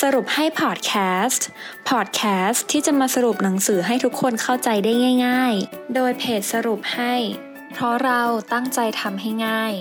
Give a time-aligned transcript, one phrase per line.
[0.00, 0.92] สรุปให้พอดแค
[1.24, 1.46] สต์
[1.88, 4.92] พอดแคสต์ที่จะมาสรุปหนังสือให้ทุกคนเข้าใจได้
[5.26, 7.14] ง่าย ๆ โดยเพจสรุปให้
[7.72, 8.22] เพราะเรา
[8.52, 9.72] ตั้งใจทำให้ง่าย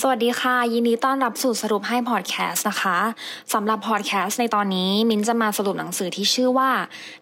[0.00, 2.98] สวัสดีค่ะ ยินดีต้อนรับสู่สรุปให้พอดแคสต์นะคะ
[3.52, 6.70] สำหรับพอดแคสต์ในตอนนี้มิ้นจะมาสรุปหนังสือที่ชื่อว่า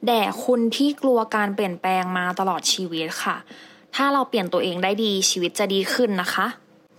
[0.07, 3.37] แด่คุณที่กลัวการเปลี่ยนแปลงมาตลอดชีวิตค่ะ
[3.95, 6.47] ถ้าเราเปลี่ยนตัวเองได้ดีชีวิตจะดีขึ้นนะคะ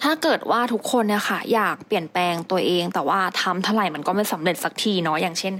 [0.03, 5.53] ถ้าเกิดว่าทุกคนเนี่ยค่ะอยากเปลี่ยนแปลงตัวเอง แต่ว่าทำเท่าไหร่มันก็ไม่สำเร็จสักทีเนาะอย่างเช่น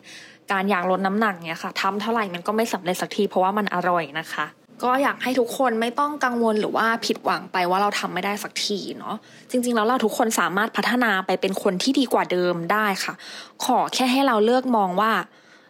[0.51, 4.45] การอยากลดน้ำหนักเนี่ยค่ะทำเท่าไหร่มันก็ไม่สำเร็จสักทีเพราะว่ามันอร่อยนะคะ
[4.83, 9.15] ก็อยากให้ทุกคนไม่ต้องกังวลหรือว่าผิดหวังไปว่าเราทำไม่ได้สักทีเนาะ
[9.49, 13.13] จริง ๆ แล้วเราทุกคนสามารถพัฒนาไปเป็นคนที่ดีกว่าเดิมได้ค่ะ
[13.65, 15.11] ขอแค่ให้เราเลือกมองว่า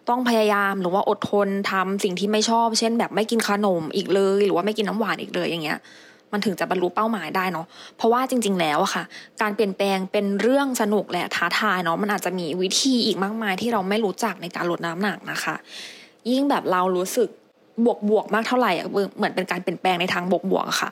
[0.09, 5.79] ต้องพยายามหรือว่าอดทนทำสิ่งที่ไม่ชอบ เช่น แบบไม่กินขนมอีกเลย หรือว่าไม่กินน้ำหวานอีกเลยอย่างเงี้ย
[6.33, 7.65] มันถึงจะบรรลุเป้าหมายได้เนาะ
[7.97, 9.03] เพราะว่าจริง ๆ แล้วอะค่ะ
[9.41, 15.55] การเปลี่ยนแปลงเป็นเรื่องสนุกและท้าทายเนาะมันอาจจะมีวิธีอีกมากมายที่เราไม่รู้จักในการลดน้ำหนักนะคะ
[16.31, 17.29] ยิ่งแบบเรารู้สึก
[17.85, 20.89] บวกบวกๆมากเท่าไหร่อะเหมือนเป็นการเปลี่ยนแปลงในทางบวกบวกๆอะค่ะ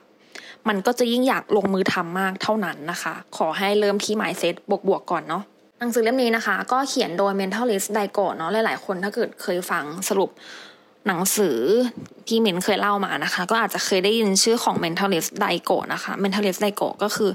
[0.68, 5.44] มันก็จะยิ่งอยากลงมือทำมากเท่านั้นนะคะ ขอให้เริ่มที่ mindset บวกบวกๆก่อนเนาะ
[5.80, 10.30] หนังสือเล่มนี้นะคะ ก็เขียนโดย mentalist ไดโกะเนาะหลายๆ คนถ้าเกิดเคยฟังสรุป
[11.08, 11.58] หนังสือ
[12.28, 17.32] ที่มินเคยเล่ามานะคะ ก็อาจจะเคยได้ยินชื่อของ mentalist ไดโกะนะคะ mentalist ไดโกะก็คือ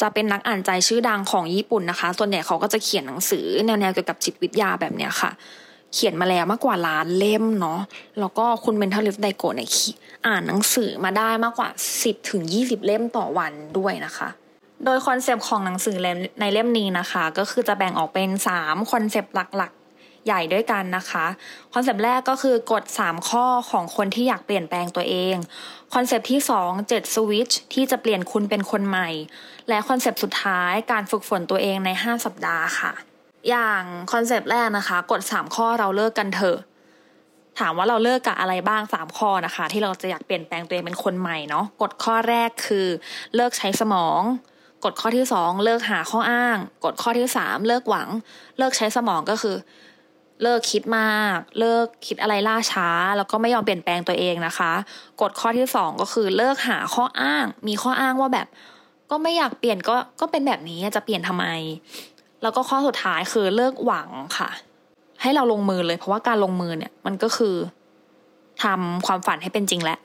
[0.00, 5.30] จะเป็นนักอ่านใจชื่อดังของญี่ปุ่นนะคะ ส่วนใหญ่เขาก็จะเขียนหนังสือแนวๆเกี่ยวกับจิตวิทยาแบบเนี้ยค่ะ
[5.94, 7.80] เขียนมาแล้วมากกว่าล้านเล่มเนาะ
[8.20, 9.68] แล้วก็คุณ mentalist ไดโกะเนี่ย
[10.26, 14.28] อ่านหนังสือมาได้มากกว่า 10ถึง20 เล่มต่อวันด้วยนะคะ
[14.84, 15.96] โดย concept ของหนังสือ
[16.40, 19.72] ในเล่มนี้นะคะ ก็คือจะแบ่งออกเป็น 3 concept หลัก
[20.26, 21.26] ใหญ่ด้วยกันนะคะ
[21.72, 25.36] concept แรกก็คือกฎ 3 ข้อของคนที่อยากเปลี่ยนแปลงตัวเอง
[25.94, 29.08] concept ที่ 2 7 สวิตช์ที่จะเปลี่ยนคุณเป็นคนใหม่
[29.68, 32.92] และ concept สุดท้ายการฝึกฝนตัวเองใน 5 สัปดาห์ค่ะ
[33.48, 33.82] อย่าง
[34.12, 36.58] concept แรกนะคะ กฎ 3 ข้อเราเลิกกันเถอะ
[37.58, 42.86] ถามว่าเราเลิกกับอะไรบ้าง 3 ข้อนะคะ ที่เราจะอยากเปลี่ยนแปลงตัวเองเป็นคนใหม่เนาะกฎข้อแรกคือ
[43.34, 44.20] เลิกใช้สมอง
[44.84, 48.08] กฎข้อที่สองเลิกหาข้ออ้างกฎข้อที่สามเลิกหวัง
[48.58, 49.56] เลิกใช้สมองก็คือ
[50.42, 54.72] เลิกคิดมาก เลิกคิดอะไรล่าช้า แล้วก็ไม่ยอมเปลี่ยนแปลงตัวเองนะคะ
[55.20, 58.46] กฎข้อที่สองก็คือเลิกหาข้ออ้าง มีข้ออ้างว่าแบบ
[59.10, 61.46] ก็ไม่อยากเปลี่ยนก็ก็เป็นแบบนี้จะเปลี่ยนทำไม
[62.42, 64.08] แล้วก็ข้อสุดท้ายคือเลิกหวัง
[64.38, 64.50] ค่ะ
[65.22, 67.54] ให้เราลงมือเลย เพราะว่าการลงมือเนี่ย มันก็คือ
[68.62, 69.98] ทำความฝันให้เป็นจริงแหละ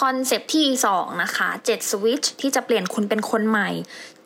[0.00, 3.70] คอนเซปที่สองนะคะเจ็ดสวิตช์ที่จะเปลี่ยนคุณเป็นคนใหม่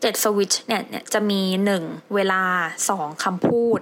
[0.00, 1.82] เจ็ดสวิตช์เนี่ยเนี่ยจะมีหนึ่ง
[2.14, 2.42] เวลา
[2.88, 3.78] สองคำพูด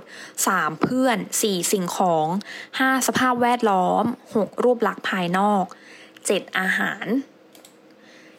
[0.46, 2.26] สามเพื่อนสี่สิ่งของ
[2.78, 4.04] ห้าสภาพแวดล้อม
[4.36, 5.64] หกรูปลักษณ์ภายนอก
[6.26, 7.06] เจ็ดอาหาร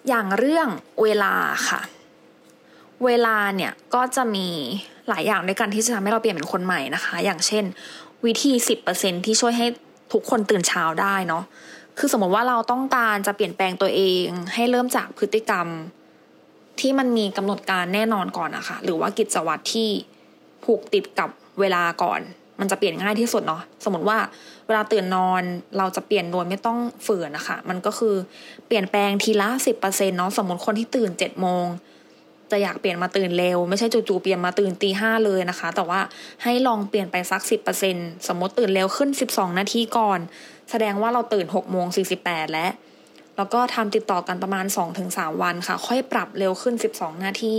[0.07, 0.67] อย่างเรื่อง
[1.03, 1.35] เวลา
[1.69, 1.81] ค่ะ
[3.05, 4.47] เวลาเนี่ยก็จะมี
[5.09, 7.65] หลายอย่างด้วยกันที่จะทำให้เราเปลี่ยนเป็นคนใหม่นะคะ อย่างเช่น
[8.25, 9.67] วิธีสิบเปอร์เซ็นที่ช่วยให้
[10.13, 11.43] ทุกคนตื่นเช้าได้เนาะ
[12.03, 15.67] คือสมมติว่าเราต้องการจะเปลี่ยนแปลงตัวเอง ให้เริ่มจากพฤติกรรม
[16.79, 19.89] ที่มันมีกำหนดการแน่นอนก่อนนะคะหรือว่ากิจวัตรที่
[20.63, 21.29] ผูกติดกับ
[21.59, 22.19] เวลาก่อน
[22.59, 24.17] มันจะเปลี่ยนง่ายที่สุดเนาะสมมติว่า
[24.67, 25.41] เวลาตื่นนอน
[25.77, 28.15] เราจะเปลี่ยนโดยไม่ต้องฝืนนะคะ มันก็คือ
[28.67, 31.65] เปลี่ยนแปลงทีละสิบเปอร์เซ็นต์เนาะสมมติคนที่ตื่นเจ็ดโมง
[32.51, 35.99] จะอยากเปลี่ยนมาตื่นเร็ว ไม่ใช่จู่ๆเปลี่ยนมาตื่นตีห้าเลยนะคะ แต่ว่า
[36.43, 37.95] ให้ลองเปลี่ยนไปสักสิบเปอร์เซ็น
[38.27, 40.19] สมมติตื่นเร็วขึ้นสิบสองนาทีก่อน
[40.71, 42.71] แสดงว่าเราตื่นหกโมงสี่สิบแปดแล้ว
[43.37, 47.57] แล้วก็ทำติดต่อกันประมาณสองถึงสามวันค่ะ ค่อยปรับเร็วขึ้นสิบสองนาที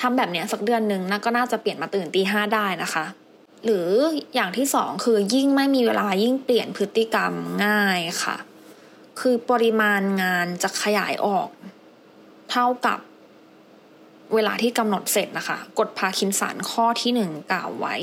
[0.00, 3.04] ทำแบบเนี้ยสักเดือนหนึ่งน่าก็น่าจะเปลี่ยนมาตื่นตีห้าได้นะคะ
[3.64, 3.88] หรือ
[4.34, 7.32] อย่างที่สองคือยิ่งไม่มีเวลายิ่งเปลี่ยนพฤติกรรม
[7.64, 8.36] ง่ายค่ะ
[9.20, 11.48] คือปริมาณงานจะขยายออก
[12.50, 12.98] เท่ากับ
[14.34, 17.94] เวลาที่กำหนดเสร็จนะคะ กฎพาคินสันข้อที่หนึ่งกล่าวไว้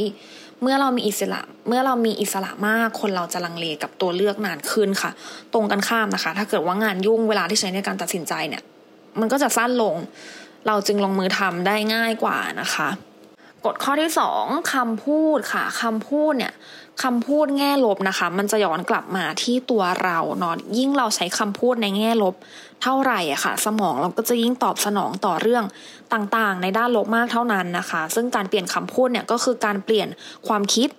[0.62, 5.12] เมื่อเรามีอิสระ เมื่อเรามีอิสระมาก คนเราจะลังเลกับตัวเลือกนานขึ้นค่ะ
[5.54, 8.64] ตรงกันข้ามนะคะ ถ้าเกิดว่างานยุ่งเวลาที่ใช้ในการตัดสินใจเนี่ย
[9.20, 9.96] มันก็จะสั้นลง
[10.68, 12.90] เราจึงลงมือทำได้ง่ายกว่านะคะ
[13.66, 14.44] กฎข้อที่สอง
[14.74, 16.54] คำพูดค่ะคำพูดเนี่ย
[17.04, 22.36] คำพูดแง่ลบนะคะ มันจะย้อนกลับมาที่ตัวเราเนาะยิ่งเราใช้คำพูดในแง่ลบ
[22.82, 25.64] เท่าไหร่อะค่ะ สมองเราก็จะยิ่งตอบสนองต่อเรื่อง
[26.14, 30.08] ต่างๆ ในด้านลบมากเท่านั้นนะคะ ซึ่งการเปลี่ยนคำพูดเนี่ยก็คือการเปลี่ยน
[30.48, 30.90] ความคิด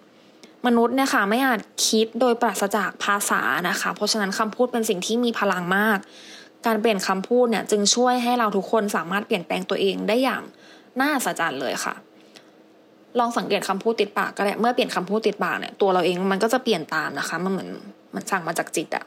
[0.66, 5.98] มนุษย์เนี่ยค่ะไม่อาจคิดโดยปราศจากภาษานะคะ เพราะฉะนั้นคำพูดเป็นสิ่งที่มีพลังมาก
[6.66, 10.42] การเปลี่ยนคำพูดเนี่ยจึงช่วยให้เราทุกคนสามารถเปลี่ยนแปลงตัวเองได้อย่าง
[11.00, 11.94] น่าสะใจรย์เลยค่ะ
[13.18, 17.68] ลองสังเกตคำพูดติดปากก็ได้เมื่อเปลี่ยนคำพูดติดปากเนี่ยตัวเราเองมันก็จะเปลี่ยนตามนะคะ มันเหมือน
[18.14, 19.04] มันสั่งมาจากจิตอะ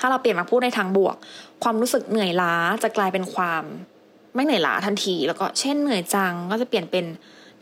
[0.00, 1.16] ถ้าเราเปลี่ยนมาพูดในทางบวก
[1.62, 3.62] ความรู้สึกเหนื่อยล้าจะกลายเป็นความ
[4.34, 7.04] ไม่เหนื่อยล้าทันที แล้วก็เช่นเหนื่อยจังก็จะเปลี่ยนเป็น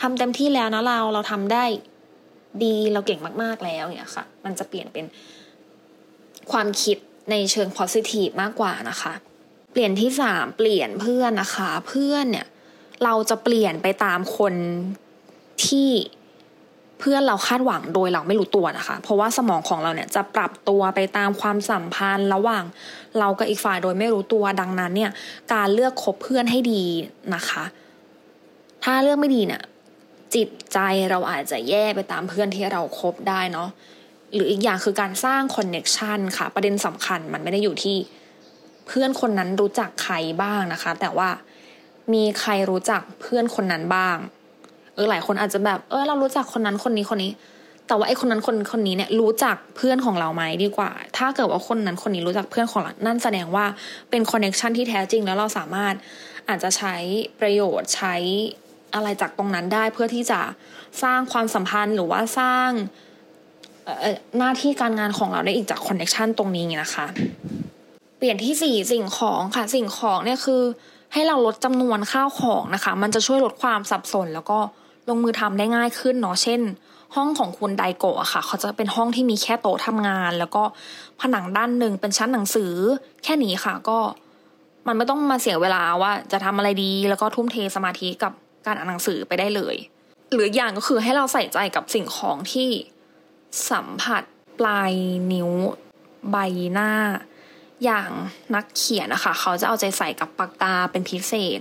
[0.03, 1.65] ทำเต็มที่แล้วนะเราเราทำได้
[2.63, 5.05] ดีเราเก่งมาก ๆแล้วเนี่ยค่ะ มันจะเปลี่ยนเป็น
[6.53, 6.97] ความคิด
[7.31, 9.13] ในเชิง positive มากกว่านะคะ
[9.73, 12.47] เปลี่ยนที่สามเปลี่ยนเพื่อนนะคะ เพื่อนเนี่ย
[13.05, 14.55] เราจะเปลี่ยนไปตามคน
[15.65, 15.91] ที่
[17.01, 22.65] เพื่อนเราคาดหวังโดยเราไม่รู้ตัวนะคะ เพราะว่าสมองของเราเนี่ยจะปรับตัวไปตามความสัมพันธ์ระหว่าง
[23.19, 25.11] เรากับอีกฝ่ายโดยไม่รู้ตัวดังนั้นเนี่ย
[25.55, 26.85] การเลือกคบเพื่อนให้ดี
[27.35, 27.65] นะคะ
[28.85, 29.63] ถ้าเลือกไม่ดีเนี่ย
[30.35, 30.79] จิตใจ
[31.11, 33.69] เราอาจจะแย่ไปตามเพื่อนที่เราคบได้เนาะ
[34.35, 37.97] หรืออีกอย่างคือการสร้าง connection ค่ะ ประเด็นสำคัญมันไม่ได้อยู่ที่
[38.87, 41.29] เพื่อนคนนั้นรู้จักใครบ้างนะคะ แต่ว่า
[42.13, 44.17] มีใครรู้จักเพื่อนคนนั้นบ้าง
[44.97, 47.33] เออหลายคนอาจจะแบบเออเรารู้จักคนนั้นคนนี้คนนี้
[47.87, 53.67] แต่ว่าไอ้คนนั้นคนคนนี้เนี่ยรู้จักเพื่อนของเราไหมดีกว่า ถ้าเกิดว่าคนนั้นคนนี้รู้จักเพื่อนของเรา นั่นแสดงว่า
[54.11, 55.95] เป็น connection ที่แท้จริงแล้วเราสามารถ
[56.49, 56.95] อาจจะใช้
[57.41, 58.15] ประโยชน์ใช้
[58.95, 60.41] อะไรจากตรงนั้นได้เพื่อที่จะ
[61.03, 62.69] สร้างความสัมพันธ์หรือว่าสร้าง
[64.39, 67.07] หน้าที่การงานของเราได้อีกจาก connection ตรงนี้นะคะ
[68.19, 70.63] เปลี่ยนที่สี่สิ่งของค่ะสิ่งของเนี่ยคือ
[71.13, 74.59] ให้เราลดจำนวนข้าวของนะคะ มันจะช่วยลดความสับสนแล้วก็
[75.09, 76.61] ลงมือทำได้ง่ายขึ้นเนาะเช่น
[77.15, 80.63] ห้องของคุณไดโกะค่ะ เขาจะเป็นห้องที่มีแค่โต๊ะทำงาน แล้วก็
[81.21, 82.73] ผนังด้านหนึ่งเป็นชั้นหนังสือ
[83.25, 83.99] แค่นี้ค่ะก็
[84.87, 88.33] มันไม่ต้องมาเสียเวลาว่าจะทำอะไรดี แล้วก็ทุ่มเทสมาธิกับ
[88.67, 89.77] การอ่านหนังสือไปได้เลย
[90.33, 92.69] หรืออย่างก็คือให้เราใส่ใจกับสิ่งของที่
[93.71, 94.23] สัมผัส
[94.59, 94.93] ปลาย
[95.33, 95.51] นิ้ว
[96.31, 96.37] ใบ
[96.73, 96.91] หน้า
[97.85, 98.11] อย่าง
[98.55, 101.61] นักเขียนนะคะเขาจะเอาใจใส่กับปากกาเป็นพิเศษ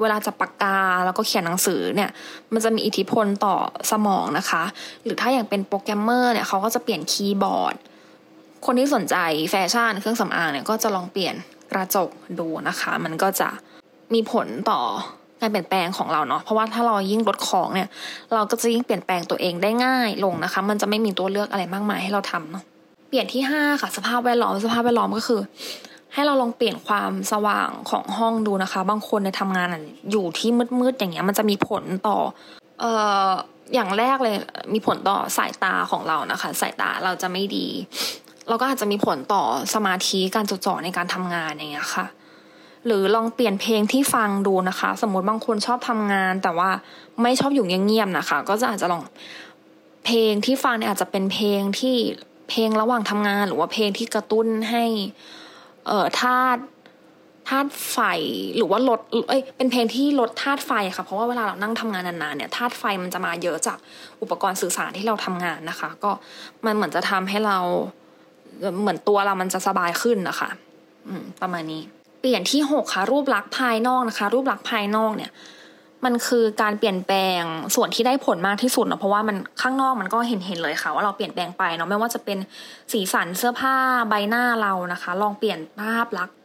[0.00, 2.10] เวลาจับปากกาแล้วก็เขียนหนังสือเนี่ย
[2.52, 3.56] มันจะมีอิทธิพลต่อ
[3.90, 4.62] สมองนะคะ
[5.02, 7.74] หรือถ้าอย่างเป็นโปรแกรมเมอร์เนี่ยเขาก็จะเปลี่ยนคีย์บอร์ด
[8.66, 9.16] คนที่สนใจ
[9.50, 11.34] แฟชั่นเครื่องสำอางเนี่ยก็จะลองเปลี่ยน
[11.72, 13.48] กระจกดูนะคะ มันก็จะ
[14.14, 14.80] มีผลต่อ
[15.40, 17.88] การเปลี่ยนแปลงของเราเนาะเพราะว่าถ้าเรายิ่งลดของเนี่ย
[18.34, 22.64] เราก็จะยิ่งเปลี่ยนแปลงตัวเองได้ง่ายลงนะคะ มันจะไม่มีตัวเลือกอะไรมากมายให้เราทำเนาะ
[23.10, 25.40] เปลี่ยนที่ห้าค่ะ สภาพแวดล้อมสภาพแวดล้อมก็คือ
[26.14, 29.68] ให้เราลองเปลี่ยนความสว่างของห้องดูนะคะ บางคนในทำงาน
[30.10, 32.18] อยู่ที่มืดๆอย่างเงี้ยมันจะมีผลต่อ
[32.80, 32.92] เอ่
[33.26, 33.28] อ
[33.74, 34.36] อย่างแรกเลย
[34.72, 37.66] มีผลต่อสายตาของเรานะคะ สายตาเราจะไม่ดี
[38.48, 39.42] เราก็อาจจะมีผลต่อ
[39.74, 42.06] สมาธิการจดจ่อในการทำงานอย่างเงี้ยค่ะ
[42.86, 46.70] หรือลองเปลี่ยนเพลงที่ฟังดูนะคะ สมมติบางคนชอบทำงาน แต่ว่า
[47.22, 49.02] ไม่ชอบอยู่เงียบๆนะคะ ก็จะอาจจะลอง
[50.04, 51.96] เพลงที่ฟังเนี่ยอาจจะเป็นเพลงที่
[52.50, 54.84] เพลงระหว่างทำงาน หรือว่าเพลงที่กระตุ้นให้
[55.86, 56.62] เอ่อธาตุ
[57.48, 57.98] ธาตุไฟ
[58.56, 63.78] หรือว่าลดเอ้ยเป็นเพลงที่ลดธาตุไฟค่ะ เพราะว่าเวลาเรานั่งทำงานนานๆเนี่ยธาตุไฟมันจะมาเยอะจาก
[64.22, 66.10] อุปกรณ์สื่อสารที่เราทำงานนะคะ ก็
[66.64, 67.58] มันเหมือนจะทำให้เรา
[68.80, 70.50] เหมือนตัวเรามันจะสบายขึ้นนะคะ
[71.08, 71.82] อืม ประมาณนี้
[72.20, 75.30] เปลี่ยนที่หกค่ะ รูปลักษณ์ภายนอกนะคะ รูปลักษณ์ภายนอกเนี่ย
[76.04, 77.42] มันคือการเปลี่ยนแปลง
[77.74, 82.38] ส่วนที่ได้ผลมากที่สุดเนาะเพราะว่ามันข้างนอกมันก็เห็นเห็นเลยค่ะ ว่าเราเปลี่ยนแปลงไปเนาะไม่ว่าจะเป็น
[82.92, 83.74] สีสันเสื้อผ้า
[84.08, 86.36] ใบหน้าเรานะคะ ลองเปลี่ยนภาพลักษณ์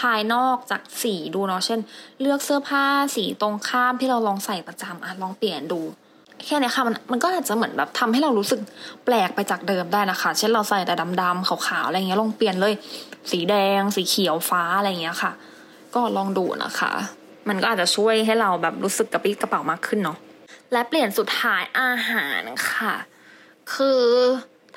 [0.00, 1.80] ภายนอกจากสีดูเนาะเช่น
[2.20, 2.84] เลือกเสื้อผ้า
[3.16, 5.80] สีตรงข้ามที่เราลองใส่ประจำอะลองเปลี่ยนดู
[6.46, 8.60] แค่นี้ค่ะมันมันก็อาจจะเหมือนแบบทำให้เรารู้สึก
[9.04, 12.74] แปลกไปจากเดิมได้นะคะ เช่นเราใส่แต่ดำๆขาวๆอะไรเงี้ยลองเปลี่ยนเลย
[13.30, 15.32] สีแดง สีเขียวฟ้าอะไรเงี้ยค่ะ
[15.94, 16.92] ก็ลองดูนะคะ
[17.48, 20.18] มันก็อาจจะช่วยให้เราแบบรู้สึกกระปี้กระเป๋ามากขึ้นเนาะ
[20.72, 22.94] และเปลี่ยนสุดท้ายอาหารค่ะ
[23.74, 24.02] คือ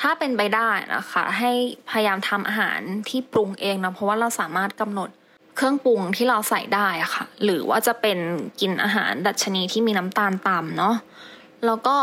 [0.01, 1.51] ถ้าเป็นไปได้นะคะ ให้
[1.89, 5.09] พยายามทำอาหารที่ปรุงเองนะเพราะว่าเราสามารถกำหนด
[5.55, 8.17] เครื่องปรุงที่เราใส่ได้อะค่ะ หรือว่าจะเป็น
[8.61, 10.95] กินอาหารดัชนีที่มีน้ำตาลต่ำเนาะ
[11.65, 11.97] แล้วก็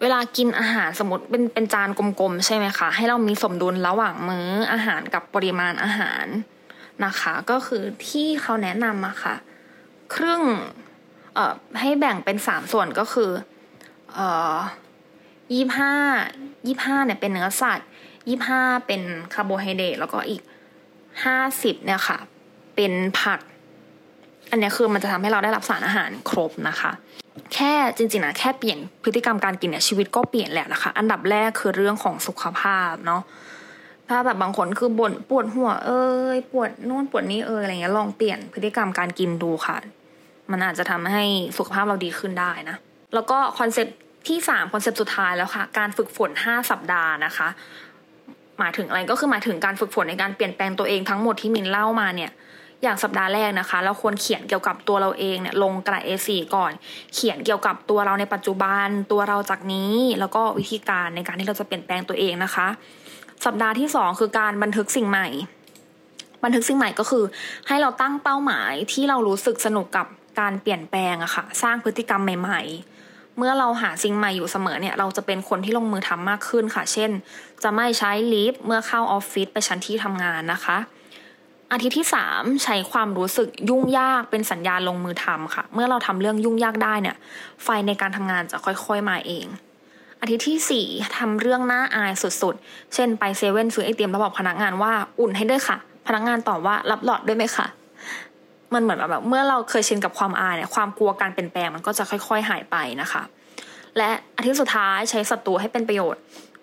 [0.00, 6.26] เวลากินอาหารสมมติเป็นเป็นจานกลมๆใช่ไหมคะ ให้เรามีสมดุลระหว่างมื้ออาหารกับปริมาณอาหาร
[7.04, 9.34] นะคะ ก็คือที่เขาแนะนำอะค่ะ
[10.14, 10.42] ครึ่ง
[11.34, 13.30] เอ่อให้แบ่งเป็นสามส่วนก็คือ
[14.14, 14.54] เอ่อ
[15.52, 15.94] ยี่ห้า
[16.66, 17.88] ยี่ห้าเนี่ยเป็นเนื้อสัตว์
[18.28, 19.02] ยี่ห้าเป็น
[19.34, 20.42] คาร์โบไฮเดรตแล้วก็อีก
[21.24, 22.18] ห้าสิบเนี่ยค่ะ
[22.76, 23.40] เป็นผัก
[24.50, 26.92] อันนี้คือมันจะทำให้เราได้รับสารอาหารครบนะคะ
[27.54, 33.22] แค่จริงๆนะแค่เปลี่ยนพฤติกรรมการกินเนี่ยชีวิตก็เปลี่ยนแล้วนะคะ อันดับแรกคือเรื่องของสุขภาพเนาะ
[34.10, 36.04] ถ้าแบบบางคนคือบ่นปวดหัวเอ้
[36.36, 39.76] ยปวดนู่นปวดนี่เอ้ยอะไรเงี้ยลองเปลี่ยนพฤติกรรมการกินดูค่ะ
[40.50, 41.22] มันอาจจะทำให้
[41.56, 42.76] สุขภาพเราดีขึ้นได้นะ
[43.14, 43.86] แล้วก็ concept
[44.28, 47.48] ที่สาม concept สุดท้ายแล้วค่ะ การฝึกฝนห้าสัปดาห์นะคะ
[48.58, 52.30] หมายถึงอะไรก็คือหมายถึงการฝึกฝนในการเปลี่ยนแปลงตัวเองทั้งหมดที่มินเล่ามาเนี่ย
[52.82, 56.72] อย่างสัปดาห์แรกนะคะ เราควรเขียนเกี่ยวกับตัวเราเองเนี่ยลงกระดาษ A4 ก่อน
[57.14, 62.68] เขียนเกี่ยวกับตัวเราในปัจจุบันตัวเราจากนี้ แล้วก็วิธีการในการที่เราจะเปลี่ยนแปลงตัวเองนะคะ
[63.44, 65.28] สัปดาห์ที่สองคือการบันทึกสิ่งใหม่
[66.44, 67.24] บันทึกสิ่งใหม่ก็คือ
[67.68, 70.06] ให้เราตั้งเป้าหมายที่เรารู้สึกสนุกกับ
[70.40, 72.62] การเปลี่ยนแปลงอะค่ะ สร้างพฤติกรรมใหม่
[73.00, 77.10] ๆ เมื่อเราหาสิ่งใหม่อยู่เสมอเนี่ย เราจะเป็นคนที่ลงมือทำมากขึ้นค่ะ เช่น
[77.62, 80.78] จะไม่ใช้ลิฟต์เมื่อเข้าออฟฟิศไปชั้นที่ทำงานนะคะ
[81.72, 87.16] อาทิตย์ที่ 3 ใช้ความรู้สึกยุ่งยากเป็นสัญญาณลงมือทำค่ะ เมื่อเราทำเรื่องยุ่งยากได้เนี่ย
[87.64, 89.46] ไฟในการทำงานจะค่อยๆมาเอง
[90.20, 97.66] อาทิตย์ที่ 4ทำเรื่องน่าอายสุดๆ เช่นไปเซเว่นซื้อไอติมแล้วบอกพนักงานว่าอุ่นให้ด้วยค่ะ พนักงานตอบว่ารับหลอดด้วยไหมคะ
[98.74, 103.22] มันเหมือนแบบเมื่อเราเคยชินกับความอายเนี่ยความกลัวการเปลี่ยนแปลงมันก็จะค่อย ๆ หายไปนะคะ
[103.96, 106.20] และอาทิตย์สุดท้ายใช้ศัตรูให้เป็นประโยชน์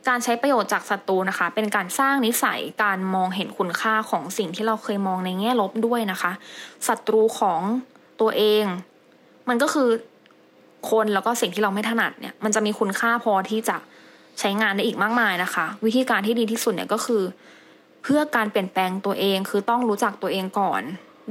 [0.08, 6.32] การใช้ประโยชน์จากศัตรูนะคะ เป็นการสร้างนิสัยการมองเห็นคุณค่าของสิ่งที่เราเคยมองในแง่ลบด้วยนะคะ
[6.88, 7.62] ศัตรูของ
[8.22, 8.66] ตัวเอง
[9.50, 9.90] มันก็คือ
[10.90, 13.78] คนแล้วก็สิ่งที่เราไม่ถนัดเนี่ยมันจะมีคุณค่าพอที่จะ
[14.40, 17.24] ใช้งานได้อีกมากมายนะคะ วิธีการที่ดีที่สุดเนี่ยก็คือ
[18.04, 20.82] เพื่อการเปลี่ยนแปลงตัวเองคือต้องรู้จักตัวเองก่อน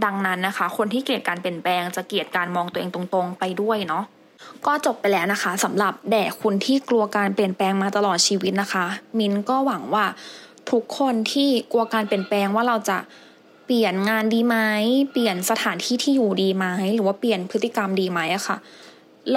[0.04, 4.04] ดังนั้นนะคะ คนที่เกลียดการเปลี่ยนแปลงจะเกลียดการมองตัวเองตรงๆ ไปด้วยเนาะ
[4.66, 8.86] ก็จบไปแล้วนะคะสำหรับแด่คุณที่กลัวการเปลี่ยนแปลงมาตลอดชีวิตนะคะ
[9.18, 10.04] มินก็หวังว่า
[10.70, 12.98] ทุกคนที่กลัวการเปลี่ยนแปลงว่าเราจะ
[13.66, 14.56] เปลี่ยนงานดีไหม
[15.12, 18.56] เปลี่ยนสถานที่ที่อยู่ดีไหมหรือว่าเปลี่ยนพฤติกรรมดีไหมอะค่ะ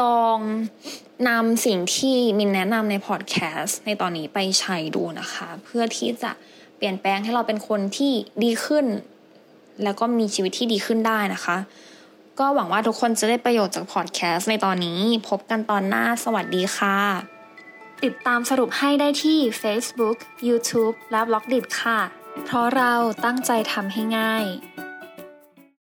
[0.02, 0.38] ลอง
[1.30, 6.32] นำสิ่งที่มินแนะนำในพอดแคสต์ในตอนนี้ไปใช้ดูนะคะ เพื่อที่จะ
[6.78, 8.12] เปลี่ยนแปลงให้เราเป็นคนที่
[8.44, 8.86] ดีขึ้น
[9.84, 11.58] แล้วก็มีชีวิตที่ดีขึ้นได้นะคะ
[12.40, 16.98] ก็หวังว่าทุกคนจะได้ประโยชน์จากพอดแคสต์ในตอนนี้พบกันตอนหน้าสวัสดีค่ะ
[18.04, 20.18] ติดตามสรุปให้ได้ที่ Facebook,
[20.48, 22.00] YouTube และ b ล็อกดิค่ะ
[22.46, 22.94] เพราะเรา
[23.26, 24.46] ตั้งใจทำให้ง่าย